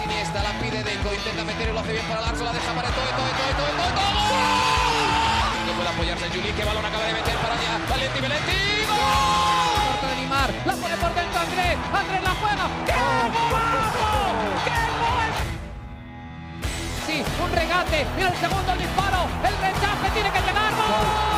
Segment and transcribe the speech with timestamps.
[0.00, 1.12] Siniestra la pide Deco.
[1.12, 2.44] Intenta meter y lo hace bien para Larso.
[2.44, 4.22] La deja para todo, todo, todo, todo, todo, todo.
[5.66, 6.52] No puede apoyarse Juli.
[6.52, 7.78] Que balón acaba de meter para allá.
[7.90, 8.86] Valenti, Valenti.
[8.86, 10.08] ¡Gol!
[10.08, 10.50] De Limar.
[10.64, 11.76] La pone por dentro Andrés.
[11.92, 12.64] Andrés la juega.
[12.86, 12.94] ¡Qué
[13.50, 14.10] golazo!
[14.64, 15.30] ¡Qué gol!
[17.06, 18.06] Sí, un regate.
[18.16, 19.26] Mira el segundo disparo.
[19.42, 21.31] El rechace tiene que llegar.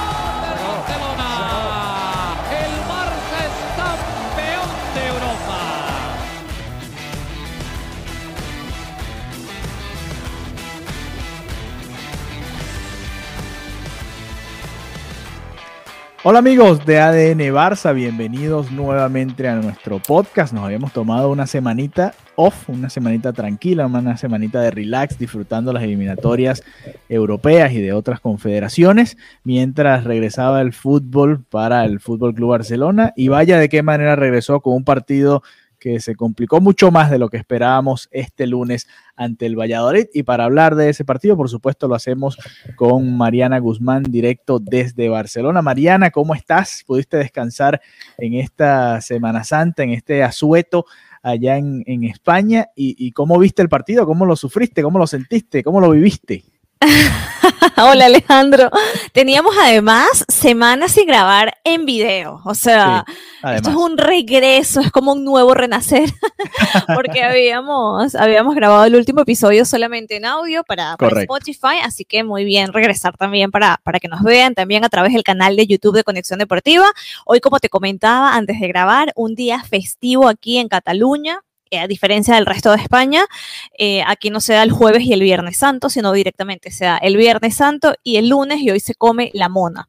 [16.27, 20.55] Hola amigos de ADN Barça, bienvenidos nuevamente a nuestro podcast.
[20.55, 25.83] Nos habíamos tomado una semanita off, una semanita tranquila, una semanita de relax, disfrutando las
[25.83, 26.63] eliminatorias
[27.11, 33.13] europeas y de otras confederaciones, mientras regresaba el fútbol para el Fútbol Club Barcelona.
[33.17, 35.43] Y vaya de qué manera regresó con un partido
[35.85, 40.07] que se complicó mucho más de lo que esperábamos este lunes ante el Valladolid.
[40.15, 42.39] Y para hablar de ese partido, por supuesto, lo hacemos
[42.75, 45.61] con Mariana Guzmán, directo desde Barcelona.
[45.61, 46.85] Mariana, ¿cómo estás?
[46.87, 47.83] ¿Pudiste descansar
[48.17, 50.87] en esta Semana Santa, en este asueto
[51.23, 52.69] allá en, en España?
[52.75, 54.07] ¿Y, ¿Y cómo viste el partido?
[54.07, 54.83] ¿Cómo lo sufriste?
[54.83, 55.63] ¿Cómo lo sentiste?
[55.63, 56.45] ¿Cómo lo viviste?
[57.77, 58.71] Hola Alejandro.
[59.13, 62.41] Teníamos además semanas sin grabar en video.
[62.45, 63.15] O sea, Sí,
[63.57, 66.09] esto es un regreso, es como un nuevo renacer.
[66.95, 71.23] Porque habíamos, habíamos grabado el último episodio solamente en audio para, para.
[71.23, 71.81] Spotify.
[71.83, 75.25] Así que muy bien regresar también para, para que nos vean también a través del
[75.25, 76.87] canal de YouTube de Conexión Deportiva.
[77.27, 81.41] Hoy, como te comentaba antes de grabar, un día festivo aquí en Cataluña.
[81.71, 83.25] Eh, A diferencia del resto de España,
[83.79, 86.99] eh, aquí no se da el jueves y el viernes santo, sino directamente se da
[86.99, 89.89] el viernes santo y el lunes y hoy se come la mona.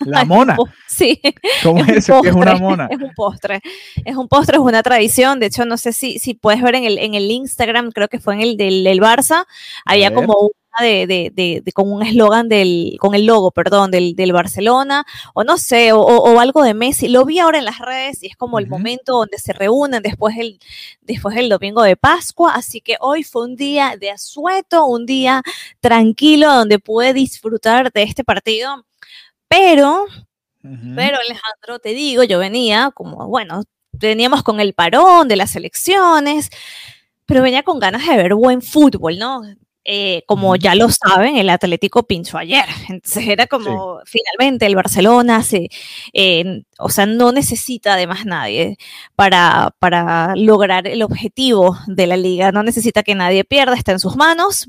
[0.00, 0.56] La mona.
[0.86, 1.20] Sí,
[1.62, 2.22] ¿Cómo es es un eso?
[2.22, 2.88] ¿Qué es una mona?
[2.90, 3.60] Es un postre.
[4.04, 5.40] Es un postre, es una tradición.
[5.40, 8.20] De hecho, no sé si, si puedes ver en el, en el Instagram, creo que
[8.20, 9.44] fue en el del, del Barça,
[9.84, 13.90] había como una de, de, de- de- con un eslogan del, con el logo, perdón,
[13.90, 15.04] del, del Barcelona,
[15.34, 17.08] o no sé, o, algo de Messi.
[17.08, 20.36] Lo vi ahora en las redes y es como el momento donde se reúnen después
[20.36, 20.58] del,
[21.02, 22.52] después del domingo de Pascua.
[22.54, 25.42] Así que hoy fue un día de asueto, un día
[25.80, 28.84] tranquilo donde pude disfrutar de este partido.
[29.48, 30.06] Pero
[30.96, 36.50] pero Alejandro, te digo, yo venía como, bueno, veníamos con el parón de las elecciones,
[37.26, 39.42] pero venía con ganas de ver buen fútbol, ¿no?
[39.88, 42.64] Eh, como ya lo saben, el Atlético pinchó ayer.
[42.88, 45.68] Entonces era como, finalmente el Barcelona se,
[46.12, 48.78] eh, o sea, no necesita de más nadie
[49.14, 52.50] para, para lograr el objetivo de la liga.
[52.50, 54.68] No necesita que nadie pierda, está en sus manos.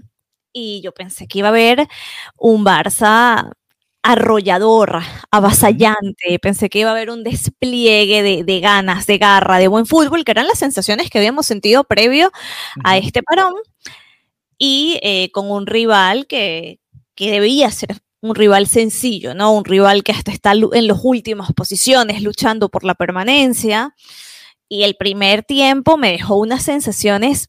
[0.54, 1.88] Y yo pensé que iba a haber
[2.38, 3.52] un Barça
[4.04, 5.02] arrollador,
[5.32, 6.40] avasallante.
[6.40, 10.24] Pensé que iba a haber un despliegue de, de ganas, de garra, de buen fútbol,
[10.24, 12.32] que eran las sensaciones que habíamos sentido previo
[12.84, 13.56] a este parón.
[14.58, 16.80] Y eh, con un rival que,
[17.16, 19.54] que debía ser un rival sencillo, ¿no?
[19.54, 23.96] Un rival que hasta está en las últimas posiciones, luchando por la permanencia.
[24.70, 27.48] Y el primer tiempo me dejó unas sensaciones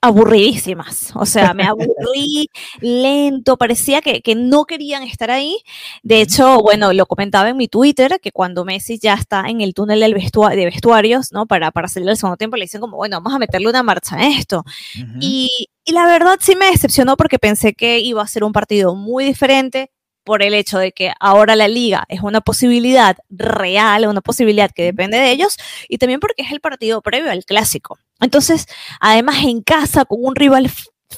[0.00, 1.10] aburridísimas.
[1.14, 2.48] O sea, me aburrí
[2.80, 5.56] lento, parecía que, que no querían estar ahí.
[6.02, 9.74] De hecho, bueno, lo comentaba en mi Twitter, que cuando Messi ya está en el
[9.74, 11.46] túnel del vestua- de vestuarios, ¿no?
[11.46, 14.16] Para, para salir al segundo tiempo, le dicen como, bueno, vamos a meterle una marcha
[14.16, 14.64] a esto.
[14.96, 15.18] Ujú.
[15.20, 18.94] Y, y la verdad sí me decepcionó porque pensé que iba a ser un partido
[18.96, 19.92] muy diferente
[20.24, 24.82] por el hecho de que ahora la liga es una posibilidad real, una posibilidad que
[24.82, 25.56] depende de ellos,
[25.88, 27.96] y también porque es el partido previo al clásico.
[28.20, 28.66] Entonces,
[29.00, 30.68] además en casa, con un rival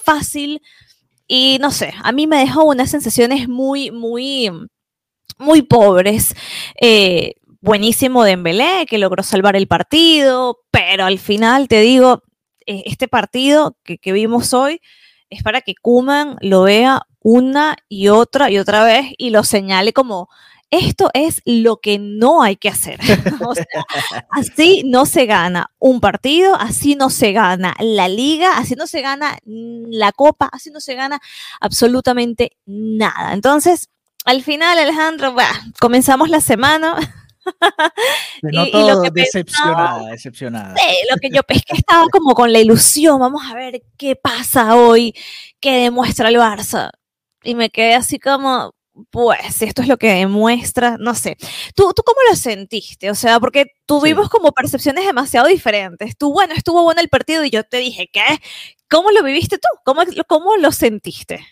[0.04, 0.60] fácil,
[1.26, 4.50] y no sé, a mí me dejó unas sensaciones muy, muy,
[5.38, 6.34] muy pobres.
[6.78, 12.22] Eh, buenísimo Dembélé, que logró salvar el partido, pero al final te digo,
[12.68, 14.80] este partido que, que vimos hoy
[15.30, 19.92] es para que Kuman lo vea una y otra y otra vez y lo señale
[19.92, 20.28] como
[20.70, 23.00] esto es lo que no hay que hacer.
[24.30, 29.00] Así no se gana un partido, así no se gana la liga, así no se
[29.00, 31.20] gana la copa, así no se gana
[31.60, 33.32] absolutamente nada.
[33.32, 33.88] Entonces,
[34.24, 35.50] al final, Alejandro, bah,
[35.80, 36.96] comenzamos la semana
[38.42, 40.74] Y- noto y lo que decepcionada, decepcionada.
[40.76, 44.16] Sí, lo que yo es que estaba como con la ilusión, vamos a ver qué
[44.16, 45.14] pasa hoy,
[45.60, 46.90] qué demuestra el Barça.
[47.42, 48.74] Y me quedé así como,
[49.10, 51.36] pues, esto es lo que demuestra, no sé.
[51.74, 53.10] ¿Tú, ¿Tú cómo lo sentiste?
[53.10, 56.16] O sea, porque tuvimos como percepciones demasiado diferentes.
[56.16, 58.24] Tú, bueno, estuvo bueno el partido y yo te dije, ¿qué?
[58.90, 59.68] ¿Cómo lo viviste tú?
[59.84, 61.46] ¿Cómo, cómo lo sentiste?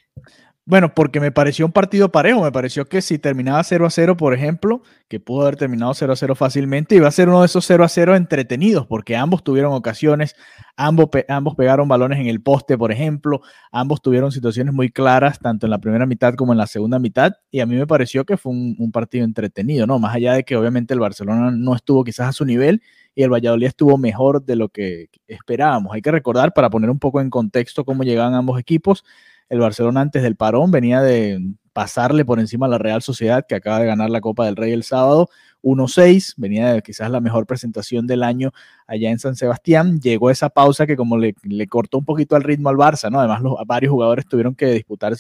[0.69, 2.43] Bueno, porque me pareció un partido parejo.
[2.43, 6.13] Me pareció que si terminaba 0 a 0, por ejemplo, que pudo haber terminado 0
[6.13, 9.45] a 0 fácilmente, iba a ser uno de esos 0 a 0 entretenidos, porque ambos
[9.45, 10.35] tuvieron ocasiones,
[10.77, 15.39] ambos, pe- ambos pegaron balones en el poste, por ejemplo, ambos tuvieron situaciones muy claras,
[15.39, 18.25] tanto en la primera mitad como en la segunda mitad, y a mí me pareció
[18.25, 20.01] que fue un, un partido entretenido, ¿no?
[20.01, 22.83] Más allá de que obviamente el Barcelona no estuvo quizás a su nivel
[23.15, 25.95] y el Valladolid estuvo mejor de lo que esperábamos.
[25.95, 29.05] Hay que recordar, para poner un poco en contexto cómo llegaban ambos equipos,
[29.49, 31.41] el Barcelona antes del parón venía de
[31.73, 34.73] pasarle por encima a la Real Sociedad, que acaba de ganar la Copa del Rey
[34.73, 35.29] el sábado,
[35.63, 38.53] 1-6, venía de quizás la mejor presentación del año
[38.87, 42.45] allá en San Sebastián, llegó esa pausa que como le, le cortó un poquito al
[42.45, 43.19] ritmo al Barça, ¿no?
[43.19, 45.15] Además los, varios jugadores tuvieron que disputar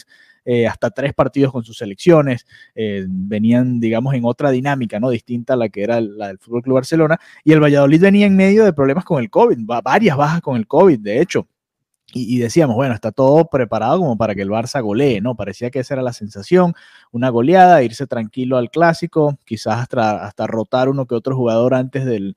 [0.46, 5.10] eh, hasta tres partidos con sus selecciones, eh, venían, digamos, en otra dinámica, ¿no?
[5.10, 8.64] Distinta a la que era la del Fútbol Barcelona, y el Valladolid venía en medio
[8.64, 11.46] de problemas con el COVID, va- varias bajas con el COVID, de hecho.
[12.12, 15.34] Y, decíamos, bueno, está todo preparado como para que el Barça golee, ¿no?
[15.34, 16.72] Parecía que esa era la sensación,
[17.10, 22.04] una goleada, irse tranquilo al clásico, quizás hasta, hasta rotar uno que otro jugador antes
[22.06, 22.36] del,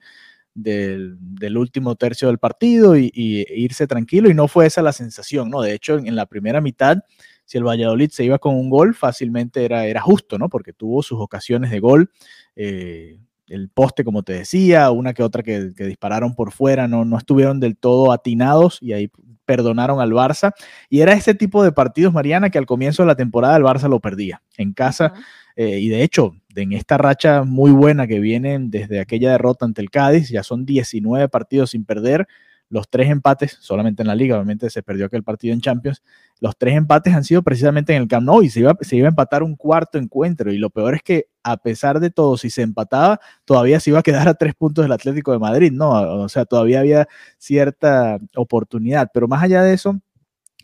[0.56, 5.62] del, último tercio del partido y, irse tranquilo, y no fue esa la sensación, ¿no?
[5.62, 6.98] De hecho, en, en la primera mitad,
[7.45, 10.50] si el Valladolid se iba con un gol, fácilmente era, era justo, ¿no?
[10.50, 12.12] Porque tuvo sus ocasiones de gol.
[12.56, 13.19] eh,
[13.50, 17.18] el poste, como te decía, una que otra que, que dispararon por fuera, no, no
[17.18, 19.12] estuvieron del todo atinados y ahí
[19.50, 20.54] perdonaron al Barça.
[20.92, 23.90] Y era ese tipo de partidos, Mariana, que al comienzo de la temporada el Barça
[23.90, 24.44] lo perdía.
[24.57, 25.13] En casa,
[25.56, 29.81] eh, y de hecho, en esta racha muy buena que vienen desde aquella derrota ante
[29.81, 32.28] el Cádiz, ya son 19 partidos sin perder,
[32.69, 36.04] los tres empates, solamente en la liga, obviamente se perdió aquel partido en Champions,
[36.39, 39.07] los tres empates han sido precisamente en el Camp Nou y se iba, se iba
[39.07, 40.54] a empatar un cuarto encuentro.
[40.54, 44.00] Y lo peor es que, a pesar de todo, si se empataba, todavía se iba
[44.00, 45.89] a quedar a tres puntos del Atlético de Madrid, ¿no?
[45.92, 47.07] O sea, todavía había
[47.38, 49.10] cierta oportunidad.
[49.13, 50.00] Pero más allá de eso,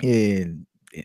[0.02, 0.56] eh,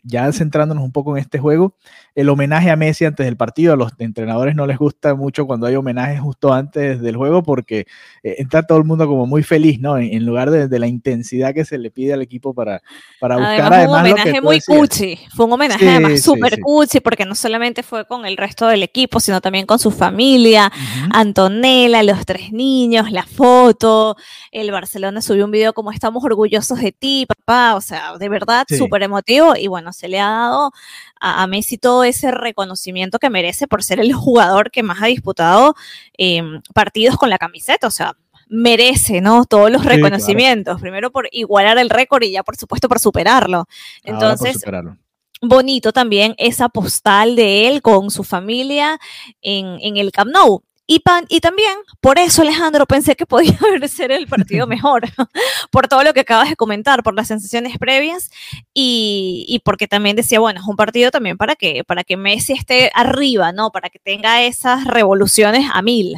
[0.03, 1.75] ya centrándonos un poco en este juego,
[2.15, 5.67] el homenaje a Messi antes del partido, a los entrenadores no les gusta mucho cuando
[5.67, 7.85] hay homenajes justo antes del juego porque
[8.23, 9.97] eh, entra todo el mundo como muy feliz, ¿no?
[9.97, 12.81] En, en lugar de, de, la intensidad que se le pide al equipo para,
[13.19, 14.77] para buscar además, además un homenaje lo que muy decías.
[14.77, 16.61] cuchi, fue un homenaje Sí, además súper sí.
[16.61, 20.71] cuchi porque no solamente fue con el resto del equipo, sino también con su familia.
[21.11, 24.15] Antonella, los tres niños, la foto,
[24.51, 28.65] el Barcelona subió un video como estamos orgullosos de ti, papá, o sea, de verdad
[28.67, 30.71] súper emotivo y bueno, se le ha dado
[31.19, 35.07] a, a Messi todo ese reconocimiento que merece por ser el jugador que más ha
[35.07, 35.75] disputado
[36.17, 36.41] eh,
[36.73, 38.13] partidos con la camiseta, o sea,
[38.47, 39.45] merece, ¿no?
[39.45, 40.03] Todos los Sí, claro.
[40.03, 43.57] reconocimientos, primero por igualar el récord y ya por supuesto por superarlo.
[43.59, 43.67] Ahora
[44.03, 44.97] por Entonces, superarlo.
[45.41, 48.99] bonito también esa postal de él con su familia
[49.41, 50.63] en, en el Camp Nou.
[50.93, 51.71] Y, pan- y también,
[52.01, 55.03] por eso, Alejandro, pensé que podía haber ser el partido mejor,
[55.71, 58.29] por todo lo que acabas de comentar, por las sensaciones previas
[58.73, 62.51] y, y porque también decía, bueno, es un partido también para que, para que Messi
[62.51, 63.71] esté arriba, ¿no?
[63.71, 66.17] Para que tenga esas revoluciones a mil.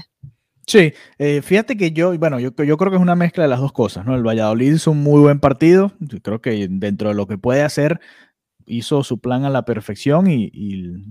[0.66, 3.60] Sí, eh, fíjate que yo, bueno, yo, yo creo que es una mezcla de las
[3.60, 4.16] dos cosas, ¿no?
[4.16, 7.62] El Valladolid hizo un muy buen partido, yo creo que dentro de lo que puede
[7.62, 8.00] hacer,
[8.66, 10.50] hizo su plan a la perfección y,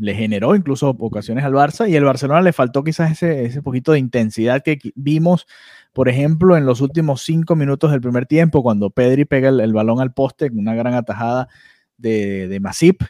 [0.00, 3.92] le generó incluso ocasiones al Barça, y el Barcelona le faltó quizás ese, ese poquito
[3.92, 5.46] de intensidad que vimos,
[5.92, 9.72] por ejemplo, en los últimos cinco minutos del primer tiempo, cuando Pedri pega el, el
[9.72, 11.48] balón al poste, con una gran atajada
[11.96, 13.02] de, de Masip,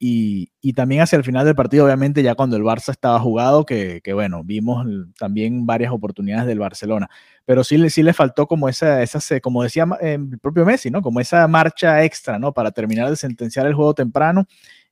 [0.00, 3.66] y, y también hacia el final del partido, obviamente, ya cuando el Barça estaba jugado,
[3.66, 4.86] que, que bueno, vimos
[5.18, 7.08] también varias oportunidades del Barcelona.
[7.44, 10.90] Pero sí, le- sí le faltó como esa, esa como decía eh, el propio Messi,
[10.90, 11.02] ¿no?
[11.02, 12.52] Como esa marcha extra, ¿no?
[12.52, 14.46] Para terminar de sentenciar el juego temprano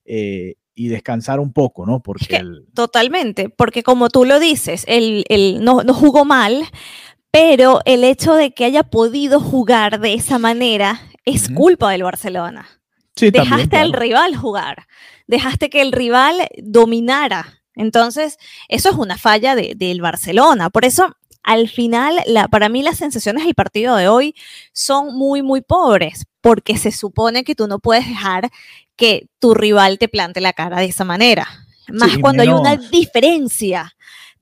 [0.05, 2.01] eh, y descansar un poco, ¿no?
[2.03, 6.65] Porque que- el- Totalmente, porque como tú lo dices, él, él no, no jugó mal,
[7.31, 12.67] pero el hecho de que haya podido jugar de esa manera es culpa del Barcelona.
[13.17, 14.87] Sí, también, Dejaste al rival jugar,
[15.27, 17.63] dejaste que el rival dominara.
[17.75, 20.71] Entonces, eso es una falla de- del Barcelona.
[20.71, 24.35] Por eso, al final, la, para mí las sensaciones del partido de hoy
[24.73, 28.51] son muy, muy pobres, porque se supone que tú no puedes dejar
[28.97, 31.47] que tu rival te plante la cara de esa manera.
[31.93, 33.95] Más Sí, cuando hay una diferencia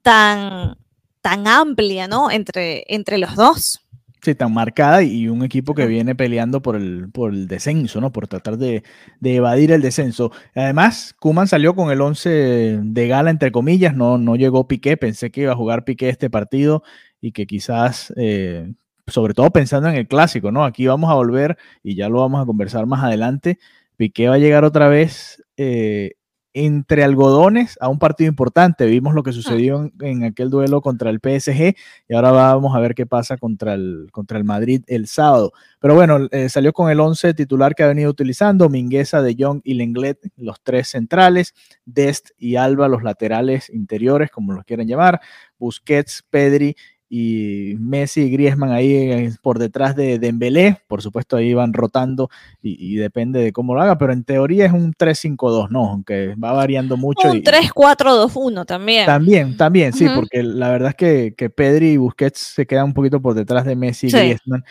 [0.02, 0.76] tan,
[1.21, 2.31] tan amplia, ¿no?
[2.31, 3.81] Entre, entre los dos.
[4.25, 8.12] Sí, tan marcada y un equipo que viene peleando por el, por el descenso, ¿no?
[8.12, 8.83] Por tratar de,
[9.21, 10.33] de evadir el descenso.
[10.54, 15.31] Además, Kuman salió con el 11 de gala, entre comillas, no, no llegó Piqué, pensé
[15.31, 16.83] que iba a jugar Piqué este partido
[17.21, 18.73] y que quizás, eh,
[19.07, 20.64] sobre todo pensando en el clásico, ¿no?
[20.64, 23.59] Aquí vamos a volver y ya lo vamos a conversar más adelante.
[23.97, 26.12] Piqué va a llegar otra vez eh,
[26.55, 28.87] entre algodones a un partido importante.
[28.87, 31.75] Vimos lo que sucedió en, en aquel duelo contra el PSG
[32.09, 35.53] y ahora vamos a ver qué pasa contra el, contra el Madrid el sábado.
[35.81, 39.61] Pero bueno, eh, salió con el 11 titular que ha venido utilizando, Mingueza, De Jong
[39.65, 45.21] y Lenglet, los tres centrales, Dest y Alba, los laterales interiores, como los quieren llamar,
[45.59, 46.77] Busquets, Pedri
[47.16, 52.28] y Messi y Griezmann ahí eh, por detrás de Dembélé, por supuesto ahí van rotando
[52.61, 55.90] y, y depende de cómo lo haga, pero en teoría es un 3-5-2, ¿no?
[55.90, 57.30] Aunque va variando mucho.
[57.30, 59.06] Un y- 3-4-2-1 también.
[59.06, 62.94] También, también, sí, porque la verdad es que, que Pedri y Busquets se quedan un
[62.94, 64.16] poquito por detrás de Messi y Sí.
[64.16, 64.64] Griezmann.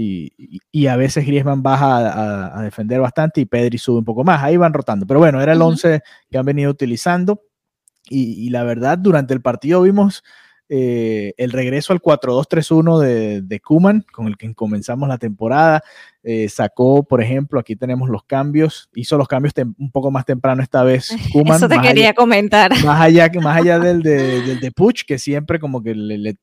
[0.00, 4.22] Y, a veces Griezmann baja a, a- a defender bastante y Pedri sube un poco
[4.22, 4.40] más.
[4.44, 5.04] Ahí van rotando.
[5.04, 5.70] Pero bueno, era el Ujú.
[5.70, 6.00] 11
[6.30, 7.42] que han venido utilizando.
[8.08, 10.22] Y, y la verdad, durante el partido vimos
[10.68, 15.82] eh, el regreso al 4-2-3-1 de, de Kuman, con el que comenzamos la temporada.
[16.30, 20.62] Eh, sacó, por ejemplo, aquí tenemos los cambios, hizo los cambios un poco más temprano
[20.62, 21.08] esta vez.
[21.32, 22.70] Koeman, Eso te más allá- quería comentar.
[22.84, 26.18] más allá, más allá del de, del de Puch, que siempre como que le...
[26.18, 26.36] le-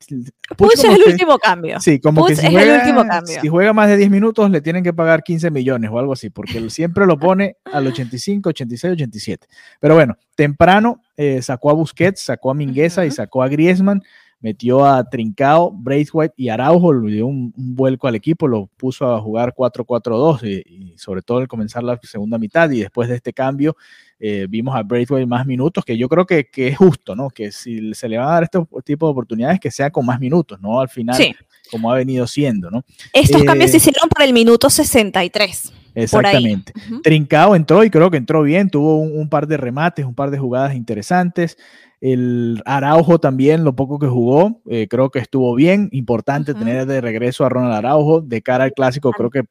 [0.58, 1.80] Puch es el que- último cambio.
[1.80, 3.42] Sí, como Puch que si es el juega, último cambio.
[3.42, 6.32] si juega más de 10 minutos le tienen que pagar 15 millones o algo así,
[6.32, 9.46] porque él siempre lo pone al 85, 86, 87.
[9.80, 13.16] Pero bueno, temprano eh, sacó a Busquets, sacó a Mingueza y Ujú.
[13.18, 14.02] sacó a Griezmann,
[14.46, 19.12] metió a Trincao, Braithwaite y Araujo, le dio un, un vuelco al equipo, lo puso
[19.12, 23.16] a jugar 4-4-2 y, y sobre todo al comenzar la segunda mitad y después de
[23.16, 23.76] este cambio
[24.20, 27.30] eh, vimos a Braithwaite más minutos, que yo creo que, que es justo, ¿no?
[27.30, 30.20] Que si se le van a dar este tipo de oportunidades, que sea con más
[30.20, 30.80] minutos, ¿no?
[30.80, 31.34] Al final, Sí.
[31.72, 32.84] como ha venido siendo, ¿no?
[33.12, 35.72] Estos Eh, cambios se hicieron por el minuto 63.
[35.72, 36.04] Por ahí.
[36.04, 36.74] Exactamente.
[36.90, 37.02] Ujú.
[37.02, 40.30] Trincao entró y creo que entró bien, tuvo un, un par de remates, un par
[40.30, 41.58] de jugadas interesantes.
[42.02, 45.90] El Araujo también, lo poco que jugó, eh, creo que estuvo bien.
[45.92, 49.50] Importante tener de regreso a Ronald Araujo de cara al clásico, creo que Araujo.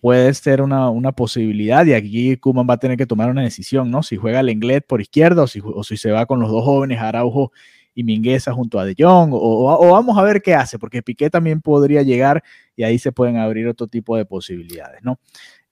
[0.00, 3.90] puede ser una, una posibilidad y aquí Kuman va a tener que tomar una decisión,
[3.90, 4.02] ¿no?
[4.02, 7.00] Si juega Lenglet por izquierda o si, o si se va con los dos jóvenes,
[7.00, 7.52] Araujo
[7.94, 11.02] y Mingueza junto a De Jong, o, o- o vamos a ver qué hace, porque
[11.02, 12.42] Piqué también podría llegar
[12.76, 15.18] y ahí se pueden abrir otro tipo de posibilidades, ¿no?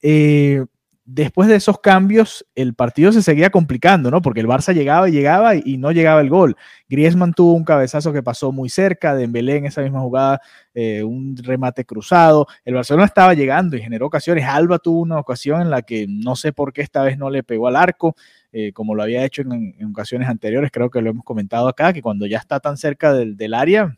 [0.02, 0.64] Eh,
[1.04, 4.22] después de esos cambios, el partido se seguía complicando, ¿no?
[4.22, 6.56] Porque el Barça llegaba y llegaba y, no llegaba el gol.
[6.88, 10.40] Griezmann tuvo un cabezazo que pasó muy cerca, Dembélé en esa misma jugada
[10.74, 12.46] eh, un remate cruzado.
[12.64, 14.44] El Barcelona estaba llegando y generó ocasiones.
[14.46, 17.42] Alba tuvo una ocasión en la que no sé por qué esta vez no le
[17.42, 18.16] pegó al arco,
[18.52, 20.70] eh, como lo había hecho en, ocasiones anteriores.
[20.72, 23.96] Creo que lo hemos comentado acá, que cuando ya está tan cerca del área,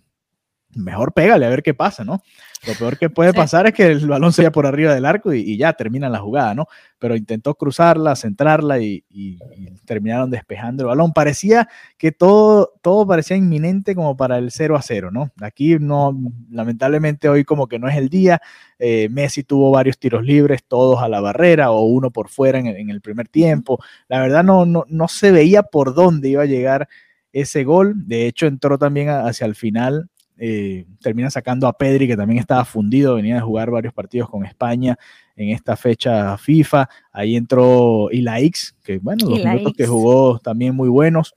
[0.77, 2.23] mejor pégale a ver qué pasa, ¿no?
[2.67, 3.37] Lo peor que puede Sí.
[3.37, 6.09] pasar es que el balón se vaya por arriba del arco y, y ya termina
[6.09, 6.67] la jugada, ¿no?
[6.99, 11.13] Pero intentó cruzarla, centrarla y, y- y terminaron despejando el balón.
[11.13, 11.69] Parecía
[11.99, 15.31] que todo, todo parecía inminente como para el 0 a 0, ¿no?
[15.41, 16.19] Aquí no,
[16.51, 18.41] lamentablemente hoy como que no es el día.
[18.79, 22.67] Eh, Messi tuvo varios tiros libres, todos a la barrera o uno por fuera en,
[22.67, 23.79] el- en el primer tiempo.
[24.09, 26.89] La verdad no, no, no se veía por dónde iba a llegar
[27.33, 27.95] ese gol.
[28.09, 32.65] De hecho, entró también hacia el final eh, termina sacando a Pedri, que también estaba
[32.65, 34.99] fundido, venía de jugar varios partidos con España
[35.35, 36.89] en esta fecha FIFA.
[37.13, 41.35] Ahí entró Ilaix, que bueno, los minutos que jugó también muy buenos.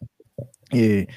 [0.72, 1.08] Eh,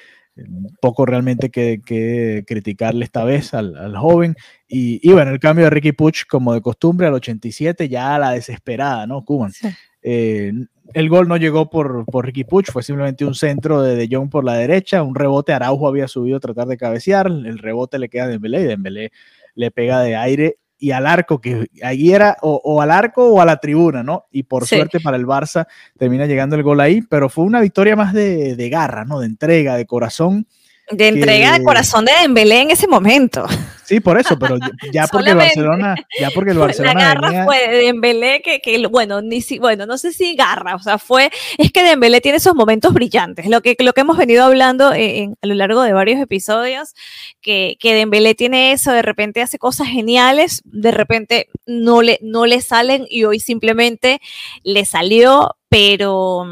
[0.80, 4.34] poco realmente que, que criticarle esta vez al, al joven.
[4.66, 8.18] Y, y bueno, el cambio de Ricky Puch, como de costumbre, al 87, ya a
[8.18, 9.24] la desesperada, ¿no?
[9.24, 9.52] Cuban.
[9.52, 9.68] Sí.
[10.02, 10.52] Eh,
[10.94, 14.28] el gol no llegó por, por Ricky Puch, fue simplemente un centro de De Jong
[14.28, 18.08] por la derecha, un rebote, Araujo había subido a tratar de cabecear, el rebote le
[18.08, 19.12] queda a Dembélé y Dembélé
[19.54, 23.40] le pega de aire y al arco, que ahí era o, o al arco o
[23.40, 24.26] a la tribuna, ¿no?
[24.32, 24.74] Y por Sí.
[24.76, 25.66] suerte para el Barça
[25.96, 29.20] termina llegando el gol ahí, pero fue una victoria más de, de garra, ¿no?
[29.20, 30.46] De entrega, de corazón.
[30.90, 33.46] De entrega de corazón de Dembélé en ese momento.
[33.84, 34.56] Sí, por eso, pero
[34.92, 35.36] ya- porque el.
[35.36, 39.40] Barcelona, ya porque el la Barcelona garra venía- fue de Dembélé que, que, bueno, ni
[39.42, 42.94] si, bueno, no sé si garra, o sea, fue, es que Dembélé tiene esos momentos
[42.94, 46.20] brillantes, lo que, lo que hemos venido hablando eh, en- a lo largo de varios
[46.20, 46.94] episodios,
[47.40, 52.46] que, que Dembélé tiene eso, de repente hace cosas geniales, de repente no le, no
[52.46, 54.20] le salen y hoy simplemente
[54.62, 56.46] le salió, pero,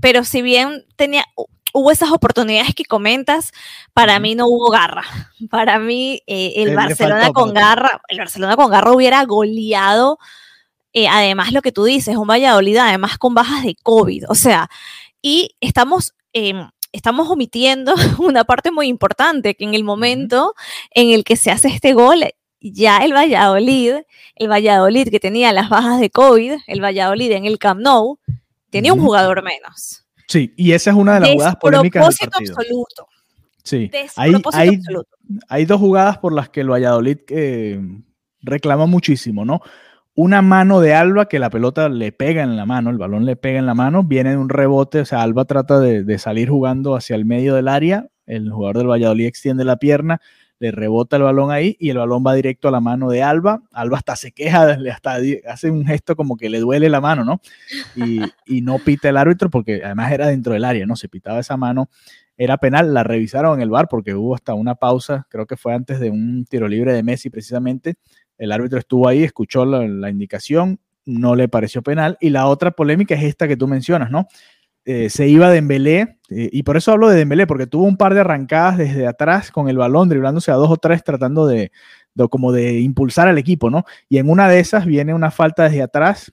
[0.00, 1.24] pero si bien tenía,
[1.76, 3.52] hubo esas oportunidades que comentas,
[3.92, 5.04] para mí no hubo garra.
[5.50, 10.18] Para mí eh, el le Barcelona con garra, el Barcelona con garra hubiera goleado.
[10.94, 14.24] eh, además, lo que tú dices, un Valladolid, además con bajas de COVID.
[14.30, 14.70] O sea,
[15.20, 20.54] y estamos, em, estamos omitiendo una parte muy importante, que en el momento
[20.92, 22.24] en el que se hace este gol,
[22.60, 23.96] ya el Valladolid,
[24.36, 28.18] el Valladolid que tenía las bajas de COVID, el Valladolid en el Camp Nou,
[28.70, 30.05] tenía un jugador menos.
[30.28, 32.54] Sí, y esa es una de las jugadas polémicas del partido.
[32.56, 33.06] absoluto.
[33.62, 35.08] Sí, hay, hay, absoluto.
[35.48, 37.80] hay dos jugadas por las que el Valladolid eh,
[38.42, 39.60] reclama muchísimo, ¿no?
[40.14, 43.36] Una mano de Alba que la pelota le pega en la mano, el balón le
[43.36, 46.48] pega en la mano, viene de un rebote, o sea, Alba trata de, de salir
[46.48, 50.20] jugando hacia el medio del área, el jugador del Valladolid extiende la pierna,
[50.58, 53.62] le rebota el balón ahí y el balón va directo a la mano de Alba.
[53.72, 57.24] Alba hasta se queja, le- hasta hace un gesto como que le duele la mano,
[57.24, 57.40] ¿no?
[57.94, 60.96] Y, y no pita el árbitro porque además era dentro del área, ¿no?
[60.96, 61.88] Se pitaba esa mano
[62.38, 65.72] era penal, la revisaron en el bar porque hubo hasta una pausa, creo que fue
[65.72, 67.94] antes de un tiro libre de Messi precisamente.
[68.36, 72.18] El árbitro estuvo ahí, escuchó la, la indicación, no le pareció penal.
[72.20, 74.26] Y la otra polémica es esta que tú mencionas, ¿no?
[74.88, 78.14] Eh, se iba Dembélé, eh, y por eso hablo de Dembélé, porque tuvo un par
[78.14, 81.72] de arrancadas desde atrás con el balón, driblándose a dos o tres, tratando de,
[82.14, 83.84] de como de impulsar al equipo, ¿no?
[84.08, 86.32] Y en una de esas viene una falta desde atrás,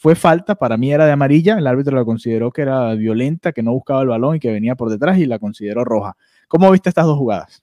[0.00, 3.62] fue falta, para mí era de amarilla, el árbitro la consideró que era violenta, que
[3.62, 6.16] no buscaba el balón y que venía por detrás y la consideró roja.
[6.48, 7.62] ¿Cómo viste estas dos jugadas?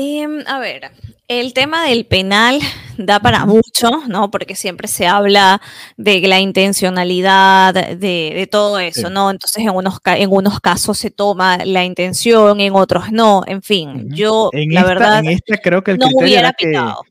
[0.00, 0.92] Em, a ver,
[1.26, 2.60] el tema del penal
[2.98, 4.30] da para mucho, ¿no?
[4.30, 5.60] Porque siempre se habla
[5.96, 9.12] de la intencionalidad, de, de todo eso, Sí.
[9.12, 9.30] ¿no?
[9.30, 14.08] Entonces en unos, en unos casos se toma la intención, en otros no, en fin,
[14.14, 17.02] yo En la esta, verdad en esta creo que el no hubiera era que, pitado.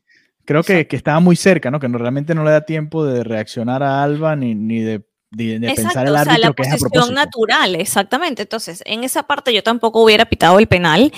[0.46, 1.78] creo que, que estaba muy cerca, ¿no?
[1.78, 5.58] Que no, realmente no le da tiempo de reaccionar a Alba ni, ni de, de-
[5.58, 7.12] de pensar Exacto, el o sea, árbitro la que es a propósito.
[7.14, 8.42] natural, exactamente.
[8.42, 11.12] Entonces, en esa parte yo tampoco hubiera pitado el penal.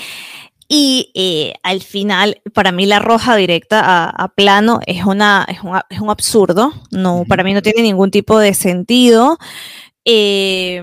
[0.73, 5.65] Y eh, al final, para mí la roja directa a, a plano es, una, es,
[5.65, 6.73] un, es un absurdo.
[6.93, 7.25] No.
[7.29, 9.37] Para mí no tiene ningún tipo de sentido.
[10.05, 10.81] Eh,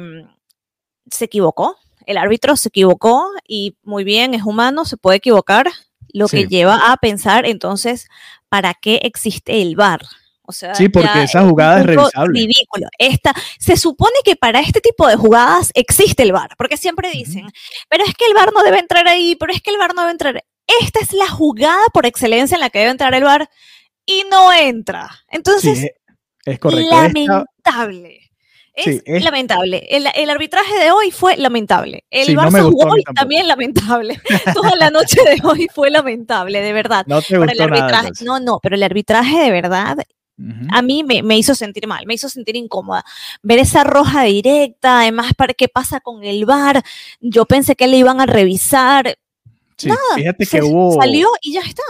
[1.09, 1.77] se equivocó.
[2.05, 5.69] El árbitro se equivocó y muy bien, es humano, se puede equivocar.
[6.11, 8.09] Lo que lleva a pensar entonces,
[8.49, 10.01] ¿para qué existe el VAR?
[10.49, 12.39] O sea, Sí, porque esa jugada es revisable.
[12.39, 12.87] Ridículo.
[12.97, 17.47] Esta, se supone que para este tipo de jugadas existe el VAR, porque siempre dicen,
[17.89, 20.03] pero es que el VAR no debe entrar ahí, pero es que el VAR no
[20.03, 20.43] debe entrar.
[20.81, 23.49] Esta es la jugada por excelencia en la que debe entrar el VAR
[24.05, 25.09] y no entra.
[25.29, 25.91] Entonces, es,
[26.45, 26.89] es correcto.
[26.95, 28.21] Lamentable.
[28.73, 29.85] Es Sí, es- lamentable.
[29.89, 32.05] El, el arbitraje de hoy fue lamentable.
[32.11, 34.21] El Sí, no Barça jugó mí hoy también lamentable.
[34.53, 37.03] Toda la noche de hoy fue lamentable, de verdad.
[37.07, 38.03] no te el gustó nada.
[38.23, 39.97] no, no, pero el arbitraje de verdad
[40.71, 43.03] A mí me, me hizo sentir mal, me hizo sentir incómoda.
[43.41, 46.83] Ver esa roja directa, además, ¿para qué pasa con el VAR?
[47.19, 49.17] Yo pensé que le iban a revisar.
[49.77, 51.83] Sí, nada, fíjate se- que hubo Salió y ya está.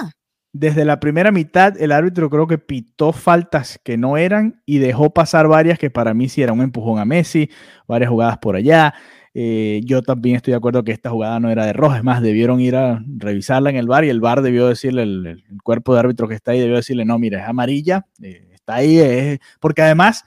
[0.53, 5.09] desde la primera mitad el árbitro creo que pitó faltas que no eran y dejó
[5.13, 7.49] pasar varias que para mí sí era un empujón a Messi,
[7.87, 8.93] varias jugadas por allá.
[9.39, 12.23] Eh, yo también estoy de acuerdo que esta jugada no era de roja, es más,
[12.23, 15.99] debieron ir a revisarla en el bar y el bar debió decirle, el, cuerpo de
[15.99, 19.39] árbitro que está ahí debió decirle, no, mira, es amarilla, eh, está ahí, es-".
[19.59, 20.25] porque además,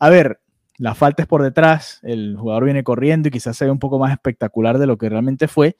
[0.00, 0.40] a ver,
[0.78, 4.00] la falta es por detrás, el jugador viene corriendo y quizás se ve un poco
[4.00, 5.76] más espectacular de lo que realmente fue,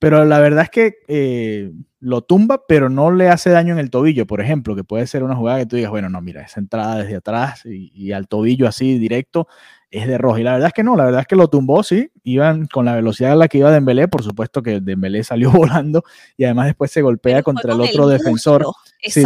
[0.00, 3.90] pero la verdad es que eh, lo tumba, pero no le hace daño en el
[3.90, 6.58] tobillo, por ejemplo, que puede ser una jugada que tú digas, bueno, no, mira, esa
[6.58, 9.46] entrada desde atrás y, y al tobillo así directo
[9.90, 10.40] es de roja.
[10.40, 12.86] Y la verdad es que no, la verdad es que lo tumbó, sí, iban con
[12.86, 16.02] la velocidad a la que iba Dembélé, por supuesto que Dembélé salió volando
[16.36, 18.64] y además después se golpea Pero contra el otro defensor.
[19.02, 19.22] Sí,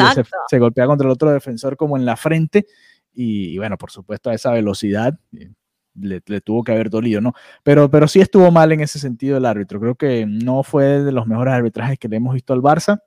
[0.48, 2.66] se golpea contra el otro defensor como en la frente
[3.12, 5.52] y, y bueno, por supuesto a esa velocidad eh,
[5.94, 7.32] le, tuvo que haber dolido, ¿no?
[7.62, 9.80] Pero, pero sí estuvo mal en ese sentido el árbitro.
[9.80, 13.00] Creo que no fue de los mejores arbitrajes que le hemos visto al Barça.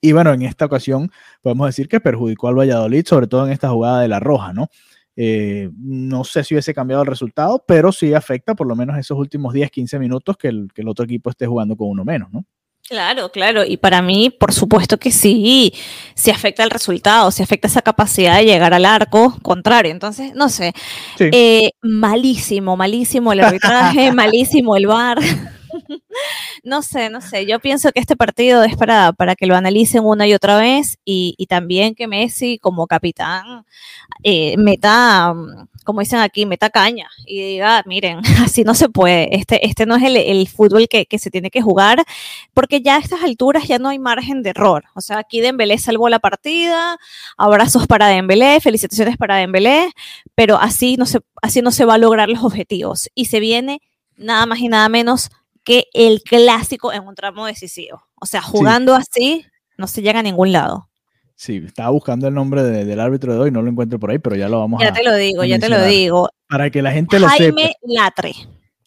[0.00, 1.10] Y bueno, en esta ocasión
[1.42, 4.68] podemos decir que perjudicó al Valladolid, sobre todo en esta jugada de la roja, ¿no?
[5.16, 9.18] Eh, no sé si hubiese cambiado el resultado, pero sí afecta por lo menos esos
[9.18, 12.32] últimos 10, 15 minutos que el, que el otro equipo esté jugando con uno menos,
[12.32, 12.44] ¿no?
[12.88, 13.64] Claro, claro.
[13.66, 15.74] Y para mí, por supuesto que sí,
[16.14, 19.92] sí afecta el resultado, sí afecta esa capacidad de llegar al arco contrario.
[19.92, 20.72] Entonces, no sé.
[21.18, 21.28] Sí.
[21.32, 25.18] Eh, malísimo, malísimo el arbitraje, malísimo el VAR.
[26.64, 27.46] No sé, no sé.
[27.46, 30.98] Yo pienso que este partido es para, para que lo analicen una y otra vez
[31.04, 33.64] y, y también que Messi, como capitán,
[34.22, 39.34] eh, meta, mm, como dicen aquí, meta caña y diga, miren, así no se puede.
[39.36, 42.04] Este, este no es el, el fútbol que, que se tiene que jugar
[42.54, 44.84] porque ya a estas alturas ya no hay margen de error.
[44.94, 46.98] O sea, aquí Dembélé salvó la partida,
[47.36, 49.92] abrazos para Dembélé, felicitaciones para Dembélé,
[50.34, 53.08] pero así no se, así no se va a lograr los objetivos.
[53.14, 53.80] Y se viene
[54.16, 55.30] nada más y nada menos
[55.68, 58.02] que el clásico en un tramo decisivo.
[58.18, 59.44] O sea, jugando así
[59.76, 60.88] no se llega a ningún lado.
[61.36, 64.18] Sí, estaba buscando el nombre de- del árbitro de hoy, no lo encuentro por ahí,
[64.18, 64.92] pero ya lo vamos Ya a...
[64.94, 66.30] te lo digo, ya te lo digo.
[66.48, 67.78] Para que la gente lo Jaime sepa.
[67.82, 68.32] Latre.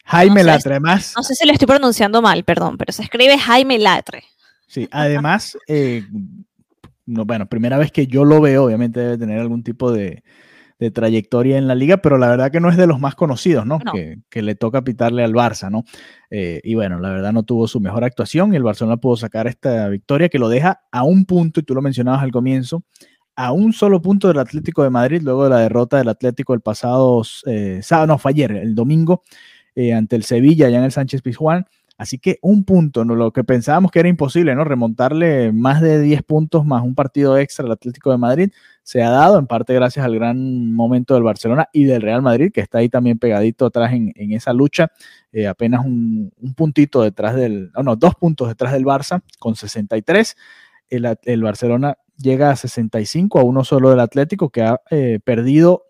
[0.05, 1.13] Jaime no sé Latre, más.
[1.15, 4.23] No sé si lo estoy pronunciando mal, perdón, pero se escribe Jaime Latre.
[4.67, 6.03] Sí, además, eh,
[7.05, 10.23] no, bueno, primera vez que yo lo veo, obviamente debe tener algún tipo de,
[10.81, 13.67] de trayectoria en la liga, pero la verdad que no es de los más conocidos,
[13.67, 13.77] ¿no?
[13.85, 13.91] No.
[13.91, 15.83] Que, que le toca pitarle al Barça, ¿no?
[16.31, 19.45] Eh, y bueno, la verdad no tuvo su mejor actuación y el Barcelona pudo sacar
[19.45, 22.83] esta victoria que lo deja a un punto, y tú lo mencionabas al comienzo,
[23.35, 26.61] a un solo punto del Atlético de Madrid, luego de la derrota del Atlético el
[26.61, 29.21] pasado eh, sábado, no, fue ayer, el domingo,
[29.75, 31.67] eh, ante el Sevilla, ya en el Sánchez Pizjuán.
[31.95, 33.13] Así que un punto, ¿no?
[33.13, 34.63] lo que pensábamos que era imposible, ¿no?
[34.63, 38.51] Remontarle más de 10 puntos más un partido extra al Atlético de Madrid,
[38.83, 42.51] se ha dado en parte gracias al gran momento del Barcelona y del Real Madrid,
[42.51, 44.91] que está ahí también pegadito atrás en, esa lucha,
[45.31, 50.35] eh, apenas un, un, puntito detrás del, no, dos puntos detrás del Barça, con 63.
[50.89, 55.85] El, el, Barcelona llega a 65, a uno solo del Atlético, que ha eh, perdido,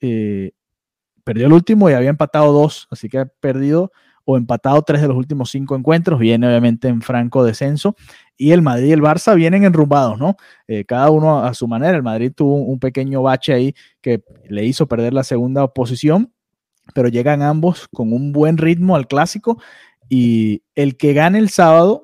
[0.00, 0.52] eh,
[1.24, 3.92] perdió el último y había empatado dos, así que ha perdido
[4.24, 7.96] o empatado tres de los últimos cinco encuentros, viene obviamente en franco descenso,
[8.36, 10.36] y el Madrid y el Barça vienen enrumbados, ¿no?
[10.68, 14.64] Eh, cada uno a, su manera, el Madrid tuvo un, pequeño bache ahí que le
[14.64, 16.32] hizo perder la segunda posición,
[16.94, 19.60] pero llegan ambos con un buen ritmo al clásico,
[20.08, 22.02] y el que gane el sábado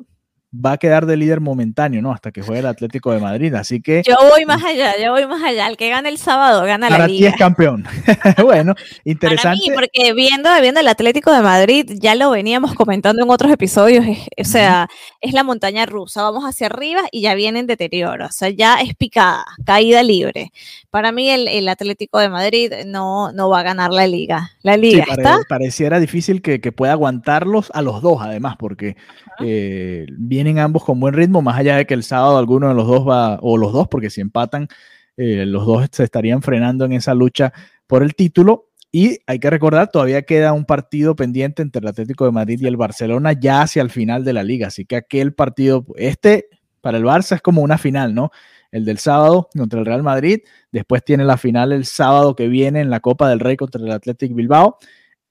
[0.64, 2.12] va a quedar de líder momentáneo, ¿no?
[2.12, 3.54] Hasta que juegue el Atlético de Madrid.
[3.54, 4.02] Así que.
[4.06, 5.68] Yo voy más allá, yo voy más allá.
[5.68, 7.28] El que gane el sábado gana para la liga.
[7.28, 7.84] ti es campeón.
[8.42, 9.42] bueno, interesante.
[9.42, 13.52] Para mí, porque viendo, viendo el Atlético de Madrid, ya lo veníamos comentando en otros
[13.52, 14.88] episodios, es, o sea,
[15.20, 16.22] es la montaña rusa.
[16.22, 18.26] Vamos hacia arriba y ya viene en deterioro.
[18.26, 20.52] O sea, ya es picada, caída libre.
[20.90, 24.52] Para mí, el, el Atlético de Madrid no, no va a ganar la liga.
[24.62, 25.40] La liga sí, está.
[25.48, 28.96] pareciera difícil que, que, pueda aguantarlos a los dos, además, porque
[29.40, 30.06] eh,
[30.56, 33.38] ambos con buen ritmo, más allá de que el sábado alguno de los dos va,
[33.42, 34.68] o los dos, porque si empatan,
[35.16, 37.52] eh, los dos se estarían frenando en esa lucha
[37.86, 38.68] por el título.
[38.90, 42.66] Y hay que recordar, todavía queda un partido pendiente entre el Atlético de Madrid y
[42.66, 44.68] el Barcelona ya hacia el final de la liga.
[44.68, 46.48] Así que aquel partido, este
[46.80, 48.30] para el Barça es como una final, ¿no?
[48.70, 50.40] El del sábado contra el Real Madrid,
[50.72, 53.90] después tiene la final el sábado que viene en la Copa del Rey contra el
[53.90, 54.78] Athletic Bilbao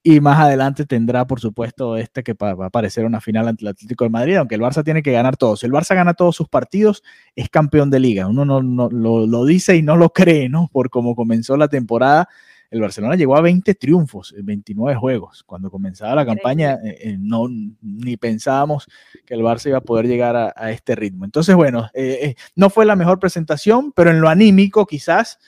[0.02, 3.68] y más adelante tendrá, por supuesto, este que va a aparecer una final ante el
[3.68, 5.60] Atlético de Madrid, aunque el Barça tiene que ganar todos.
[5.60, 7.02] Si el Barça gana todos sus partidos,
[7.34, 8.26] es campeón de liga.
[8.28, 10.68] Uno no, no lo, lo, dice y no lo cree, ¿no?
[10.72, 12.28] Por cómo comenzó la temporada.
[12.70, 15.42] El Barcelona llegó a 20 triunfos en 29 juegos.
[15.42, 18.86] Cuando comenzaba la campaña, eh, no, ni pensábamos
[19.24, 21.24] que el Barça iba a poder llegar a, a este ritmo.
[21.24, 25.38] Entonces, bueno, eh, eh, no fue la mejor presentación, pero en lo anímico quizás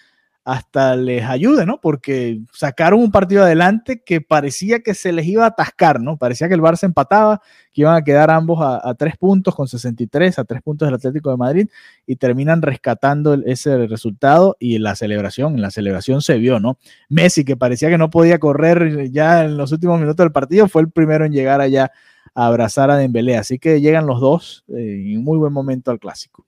[0.50, 1.80] hasta les ayude, ¿no?
[1.80, 6.16] Porque sacaron un partido adelante que parecía que se les iba a atascar, ¿no?
[6.16, 7.40] Parecía que el Barça empataba,
[7.72, 11.30] que iban a quedar ambos a, tres puntos con 63, a tres puntos del Atlético
[11.30, 11.68] de Madrid,
[12.04, 16.78] y terminan rescatando ese resultado y la celebración, en la celebración se vio, ¿no?
[17.08, 20.82] Messi, que parecía que no podía correr ya en los últimos minutos del partido, fue
[20.82, 21.92] el primero en llegar allá
[22.34, 26.00] a abrazar a Dembélé, así que llegan los dos eh, en muy buen momento al
[26.00, 26.44] clásico.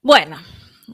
[0.00, 0.36] Bueno,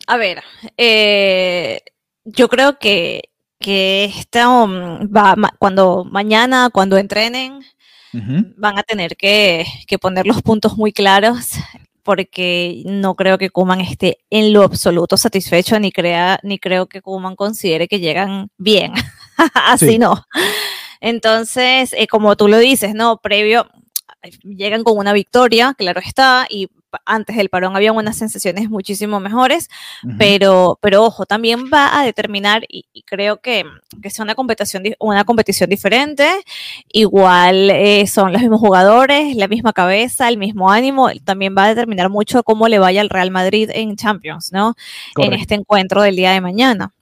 [0.07, 0.43] a ver,
[0.77, 1.83] eh,
[2.25, 7.55] yo creo que, que esto va, cuando mañana, cuando entrenen,
[8.13, 8.55] uh -huh.
[8.57, 11.53] van a tener que, que, poner los puntos muy claros
[12.05, 17.01] porque no creo que Kuman esté en lo absoluto satisfecho ni, crea, ni creo que
[17.01, 18.93] Kuman considere que llegan bien.
[19.55, 19.99] Así sí.
[19.99, 20.25] no.
[21.01, 23.19] Entonces, eh, como tú lo dices, ¿no?
[23.19, 23.69] Previo,
[24.43, 26.69] llegan con una victoria, claro está, y
[27.07, 29.69] antes del parón había unas sensaciones muchísimo mejores,
[30.03, 30.17] uh -huh.
[30.19, 33.65] pero, pero ojo, también va a determinar, y, y creo que,
[34.03, 36.29] que sea una competición, una competición diferente,
[36.93, 41.69] igual eh, son los mismos jugadores, la misma cabeza, el mismo ánimo, también va a
[41.69, 44.75] determinar mucho cómo le vaya al Real Madrid en Champions, ¿no?
[45.15, 45.35] Correcto.
[45.35, 46.93] En este encuentro del día de mañana.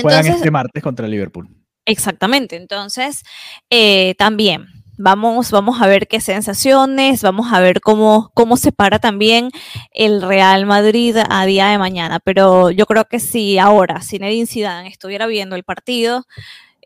[0.00, 1.48] Juegan Entonces, este martes contra el Liverpool.
[1.84, 3.22] Exactamente, entonces
[3.70, 8.98] eh, también Vamos, vamos a ver qué sensaciones, vamos a ver cómo, cómo se para
[8.98, 9.50] también
[9.92, 12.18] el Real Madrid a día de mañana.
[12.18, 16.26] Pero yo creo que si ahora Zinedine Zidane estuviera viendo el partido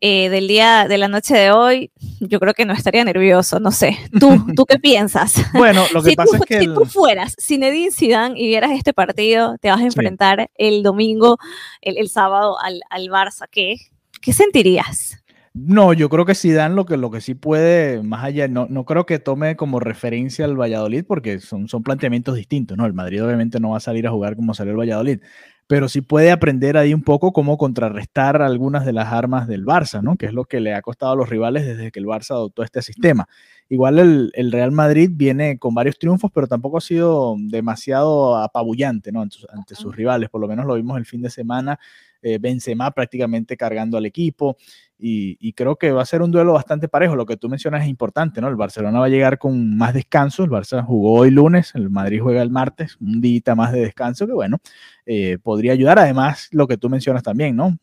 [0.03, 3.61] eh, del día de la noche de hoy, yo creo que no estaría nervioso.
[3.61, 3.97] No sé.
[4.21, 5.37] ¿Tú, ¿tú qué piensas?
[5.55, 6.75] Bueno, lo que si pasa tú, es que si el...
[6.75, 10.47] tú fueras Zinedine Zidane y vieras este partido, te vas a enfrentar sí.
[10.57, 11.39] el domingo,
[11.81, 13.47] el, el sábado al, al Barça.
[13.51, 13.77] ¿Qué,
[14.21, 15.22] ¿Qué sentirías?
[15.55, 18.87] No, yo creo que Zidane lo que, lo que sí puede, más allá, no, no
[18.87, 22.87] creo que tome como referencia al Valladolid porque son, son planteamientos distintos, ¿no?
[22.87, 25.21] El Madrid obviamente no va a salir a jugar como salió el Valladolid,
[25.67, 30.03] pero sí puede aprender ahí un poco cómo contrarrestar algunas de las armas del Barça,
[30.03, 30.17] ¿no?
[30.17, 32.63] Que es lo que le ha costado a los rivales desde que el Barça adoptó
[32.63, 33.29] este sistema.
[33.69, 39.13] Igual el, el Real Madrid viene con varios triunfos, pero tampoco ha sido demasiado apabullante,
[39.13, 39.21] ¿no?
[39.21, 41.79] Ante, ante sus rivales, por lo menos lo vimos el fin de semana
[42.23, 44.57] eh, Benzema prácticamente cargando al equipo
[45.05, 47.17] y, creo que va a ser un duelo bastante parejo.
[47.17, 48.49] Lo que tú mencionas es importante, ¿no?
[48.49, 52.21] El Barcelona va a llegar con más descanso, el Barça jugó hoy lunes, el Madrid
[52.23, 54.59] juega el martes, un día más de descanso que bueno,
[55.05, 55.99] eh, podría ayudar.
[55.99, 57.77] Además, lo que tú mencionas también, ¿no?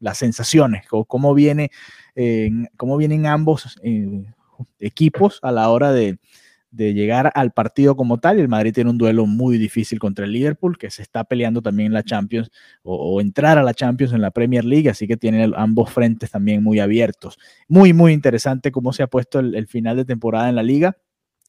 [0.00, 1.70] Las sensaciones, cómo, viene,
[2.16, 4.24] eh, cómo vienen ambos eh,
[4.80, 6.18] equipos a la hora de,
[6.70, 8.38] de llegar al partido como tal.
[8.38, 11.88] El Madrid tiene un duelo muy difícil contra el Liverpool, que se está peleando también
[11.88, 12.50] en la Champions
[12.82, 16.62] o, entrar a la Champions en la Premier League, así que tienen ambos frentes también
[16.62, 17.38] muy abiertos.
[17.68, 20.96] Muy, muy interesante cómo se ha puesto el, final de temporada en la liga.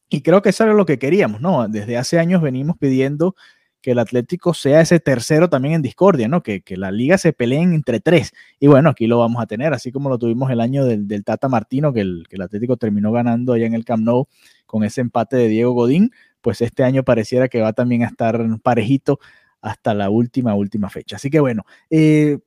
[0.08, 1.66] Y creo que eso era lo que queríamos, ¿no?
[1.68, 3.34] Desde hace años venimos pidiendo
[3.82, 6.42] que el Atlético sea ese tercero también en discordia, ¿no?
[6.42, 8.32] Que, que, la liga se peleen entre tres.
[8.60, 11.24] Y bueno, aquí lo vamos a tener, así como lo tuvimos el año del, del
[11.24, 14.28] Tata Martino, que el, que el, Atlético terminó ganando allá en el Camp Nou
[14.66, 18.40] con ese empate de Diego Godín, pues este año pareciera que va también a estar
[18.62, 19.18] parejito
[19.60, 21.16] hasta la última, última fecha.
[21.16, 22.38] Así que bueno, eh,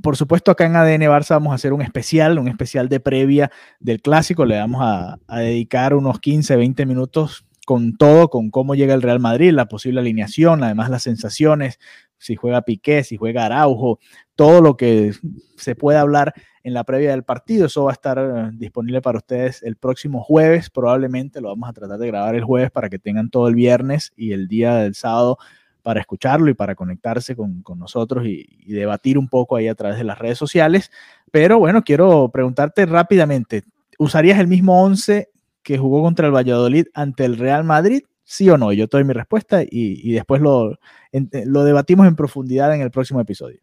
[0.00, 3.50] por supuesto, acá en ADN Barça vamos a hacer un especial, un especial de previa
[3.80, 4.44] del clásico.
[4.44, 9.20] Le vamos a, dedicar unos 15, 20 minutos con todo, con cómo llega el Real
[9.20, 11.78] Madrid, la posible alineación, además las sensaciones,
[12.16, 13.98] si juega Piqué, si juega Araujo,
[14.36, 15.12] todo lo que
[15.58, 17.66] se pueda hablar en la previa del partido.
[17.66, 21.74] Eso va a estar eh, disponible para ustedes el próximo jueves, probablemente lo vamos a
[21.74, 24.94] tratar de grabar el jueves para que tengan todo el viernes y el día del
[24.94, 25.36] sábado
[25.82, 29.98] para escucharlo y para conectarse con, nosotros y, y, debatir un poco ahí a través
[29.98, 30.90] de las redes sociales.
[31.30, 33.64] Pero bueno, quiero preguntarte rápidamente,
[33.98, 35.28] ¿usarías el mismo 11
[35.68, 38.00] que jugó contra el Valladolid ante el Real Madrid?
[38.24, 38.72] ¿Sí o no?
[38.72, 40.78] Yo te doy mi respuesta y, y después lo,
[41.12, 43.60] en, lo debatimos en profundidad en el próximo episodio.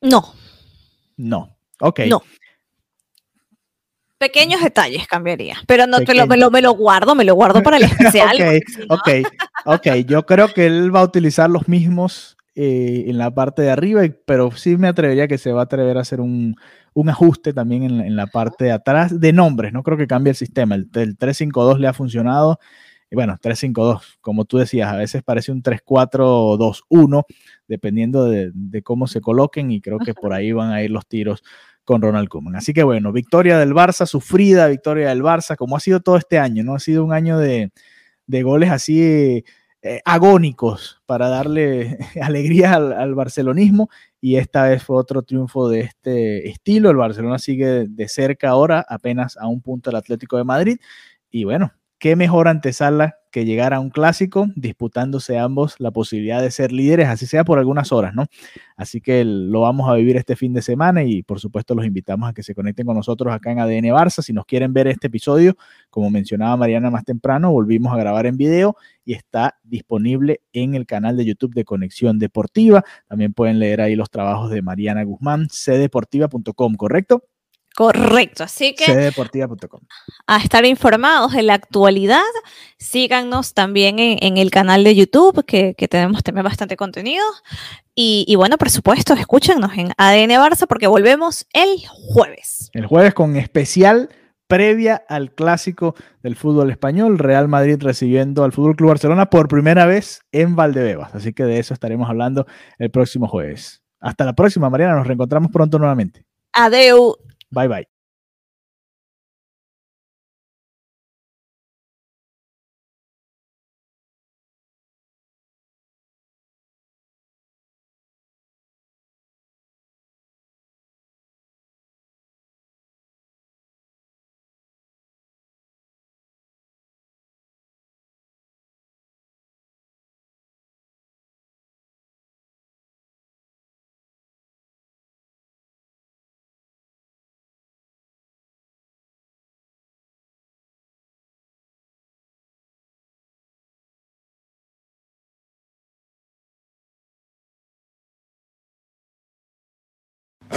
[0.00, 0.32] No.
[1.18, 1.58] No.
[1.78, 2.00] Ok.
[2.08, 2.22] No.
[4.16, 7.62] Pequeños detalles cambiaría, pero no te lo, me, lo, me lo guardo, me lo guardo
[7.62, 8.34] para el especial.
[8.40, 8.94] ok, si no...
[8.94, 9.08] ok,
[9.66, 9.86] ok.
[10.06, 14.04] Yo creo que él va a utilizar los mismos eh, en la parte de arriba,
[14.24, 16.56] pero sí me atrevería que se va a atrever a hacer un,
[16.94, 19.72] un ajuste también en, en, la parte de atrás de nombres.
[19.72, 20.74] No creo que cambie el sistema.
[20.74, 22.58] El, el 352 le ha funcionado.
[23.10, 27.24] Y bueno, 352, como tú decías, a veces parece un 3-4-2-1,
[27.66, 31.08] dependiendo de, de, cómo se coloquen, y creo que por ahí van a ir los
[31.08, 31.42] tiros
[31.84, 32.54] con Ronald Koeman.
[32.54, 36.38] Así que bueno, victoria del Barça, sufrida victoria del Barça, como ha sido todo este
[36.38, 36.76] año, ¿no?
[36.76, 37.72] Ha sido un año de,
[38.28, 39.44] de goles así
[39.82, 43.88] eh, agónicos para darle alegría al, barcelonismo
[44.20, 46.90] y esta vez fue otro triunfo de este estilo.
[46.90, 50.78] El Barcelona sigue de cerca ahora, apenas a un punto del Atlético de Madrid
[51.30, 56.50] y bueno, qué mejor antesala que llegar a un clásico disputándose ambos la posibilidad de
[56.50, 58.26] ser líderes, así sea por algunas horas, ¿no?
[58.74, 62.28] Así que lo vamos a vivir este fin de semana y por supuesto los invitamos
[62.28, 64.22] a que se conecten con nosotros acá en ADN Barça.
[64.22, 65.56] Si nos quieren ver este episodio,
[65.90, 70.86] como mencionaba Mariana más temprano, volvimos a grabar en video y está disponible en el
[70.86, 72.82] canal de YouTube de Conexión Deportiva.
[73.08, 77.29] También pueden leer ahí los trabajos de Mariana Guzmán, cdeportiva.com, ¿correcto?
[77.80, 79.80] Correcto, así que cdeportiva.com.
[80.26, 82.20] a estar informados de la actualidad,
[82.76, 87.24] síganos también en, en el canal de YouTube, que, que, tenemos también bastante contenido.
[87.94, 92.68] Y, y, bueno, por supuesto, escúchenos en ADN Barça porque volvemos el jueves.
[92.74, 94.10] El jueves con especial
[94.46, 99.86] previa al clásico del fútbol español, Real Madrid recibiendo al Fútbol Club Barcelona por primera
[99.86, 101.14] vez en Valdebebas.
[101.14, 102.44] Así que de eso estaremos hablando
[102.78, 103.82] el próximo jueves.
[104.00, 104.96] Hasta la próxima, Mariana.
[104.96, 106.26] Nos reencontramos pronto nuevamente.
[106.52, 107.16] Adeu.
[107.52, 107.89] バイバイ。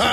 [0.03, 0.12] Ha!